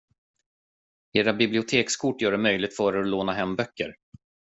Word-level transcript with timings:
Era 1.13 1.33
bibliotekskort 1.33 2.21
gör 2.21 2.31
det 2.31 2.37
möjligt 2.37 2.75
för 2.77 2.95
er 2.97 3.01
att 3.01 3.07
låna 3.07 3.31
hem 3.33 3.55
böcker. 3.55 3.95